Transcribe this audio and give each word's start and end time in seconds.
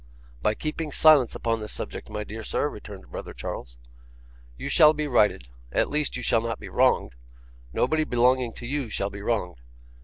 'By 0.41 0.55
keeping 0.55 0.91
silence 0.91 1.35
upon 1.35 1.59
the 1.59 1.69
subject, 1.69 2.09
my 2.09 2.23
dear 2.23 2.43
sir,' 2.43 2.67
returned 2.67 3.11
brother 3.11 3.35
Charles. 3.35 3.77
'You 4.57 4.67
shall 4.67 4.93
be 4.93 5.05
righted. 5.05 5.47
At 5.71 5.91
least 5.91 6.17
you 6.17 6.23
shall 6.23 6.41
not 6.41 6.59
be 6.59 6.69
wronged. 6.69 7.13
Nobody 7.71 8.03
belonging 8.03 8.53
to 8.53 8.65
you 8.65 8.89
shall 8.89 9.11
be 9.11 9.21
wronged. 9.21 9.57